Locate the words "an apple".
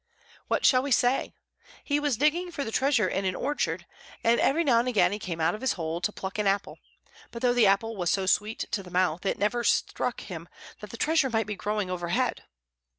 6.39-6.79